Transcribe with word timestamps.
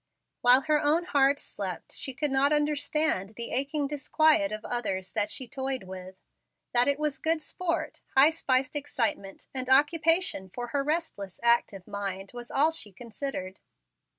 While 0.41 0.61
her 0.61 0.81
own 0.81 1.03
heart 1.03 1.39
slept, 1.39 1.91
she 1.91 2.15
could 2.15 2.31
not 2.31 2.51
understand 2.51 3.35
the 3.35 3.51
aching 3.51 3.85
disquiet 3.87 4.51
of 4.51 4.65
others 4.65 5.11
that 5.11 5.29
she 5.29 5.47
toyed 5.47 5.83
with. 5.83 6.15
That 6.73 6.87
it 6.87 6.97
was 6.97 7.19
good 7.19 7.39
sport, 7.39 8.01
high 8.17 8.31
spiced 8.31 8.75
excitement, 8.75 9.45
and 9.53 9.69
occupation 9.69 10.49
for 10.49 10.69
her 10.69 10.83
restless, 10.83 11.39
active 11.43 11.85
mind, 11.87 12.31
was 12.33 12.49
all 12.49 12.71
she 12.71 12.91
considered. 12.91 13.59